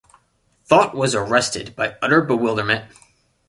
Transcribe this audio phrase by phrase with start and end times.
[0.65, 2.91] Thought was arrested by utter bewilderment.